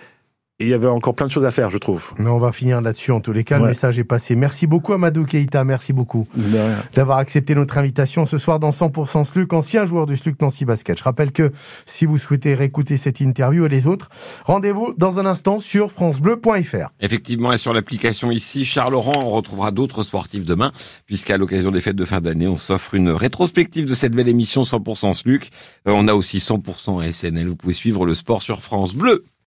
et 0.62 0.66
il 0.66 0.70
y 0.70 0.74
avait 0.74 0.88
encore 0.88 1.16
plein 1.16 1.26
de 1.26 1.32
choses 1.32 1.46
à 1.46 1.52
faire, 1.52 1.72
je 1.72 1.80
trouve. 1.80 2.14
Mais 2.20 2.30
on 2.30 2.38
va 2.38 2.52
finir 2.52 2.82
là-dessus 2.82 3.12
en 3.12 3.20
tous 3.20 3.34
les 3.34 3.44
cas. 3.44 3.58
Le 3.58 3.66
message 3.66 3.98
est 3.98 4.04
passé. 4.04 4.36
Merci 4.36 4.68
beaucoup 4.68 4.94
Amadou 4.94 5.26
Keita, 5.26 5.64
merci 5.64 5.92
beaucoup 5.92 6.28
De 6.36 6.56
rien. 6.58 6.78
d'avoir 6.94 7.18
accepté 7.18 7.56
notre 7.56 7.80
invitation 7.80 8.26
ce 8.28 8.38
soir 8.38 8.60
dans 8.60 8.70
100% 8.70 9.26
Sluc, 9.26 9.54
ancien 9.54 9.86
joueur 9.86 10.06
du 10.06 10.16
Sluc 10.18 10.40
Nancy 10.40 10.66
Basket. 10.66 10.98
Je 11.00 11.04
rappelle 11.04 11.32
que 11.32 11.52
si 11.86 12.06
vous 12.06 12.20
souhaitez 12.20 12.54
réécouter 12.54 12.98
cette 12.98 13.22
interview 13.22 13.66
et 13.66 13.70
les 13.70 13.88
autres, 13.88 14.10
rendez-vous 14.46 14.94
dans 14.98 15.18
un 15.18 15.26
instant 15.26 15.60
sur 15.60 15.92
francebleu.fr. 15.92 16.90
Effectivement, 17.00 17.52
et 17.54 17.58
sur 17.58 17.74
l'application 17.74 18.30
ici, 18.30 18.64
Charles 18.64 18.92
Laurent, 18.92 19.24
on 19.24 19.30
retrouvera 19.32 19.72
d'autres 19.72 20.04
sportifs 20.04 20.46
demain, 20.46 20.72
puisqu'à 21.08 21.38
l'occasion 21.38 21.72
des 21.72 21.82
fêtes 21.82 21.96
de 21.96 22.06
fin 22.06 22.22
d'année, 22.22 22.48
on 22.48 22.58
s'offre 22.58 22.94
une 22.94 23.10
rétrospective 23.10 23.86
de 23.86 23.96
cette 23.96 24.14
belle 24.14 24.28
émission 24.28 24.62
100% 24.62 25.14
SLUC. 25.16 25.50
Euh, 25.88 25.94
on 25.96 26.08
a 26.08 26.14
aussi 26.14 26.38
100% 26.38 27.12
SNL. 27.12 27.48
Vous 27.48 27.56
pouvez 27.56 27.74
suivre 27.74 28.06
le 28.06 28.14
sport 28.14 28.42
sur 28.42 28.62
France 28.62 28.94
Bleu. 28.94 29.26